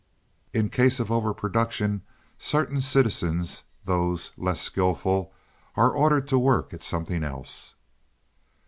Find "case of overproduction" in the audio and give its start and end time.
0.71-2.01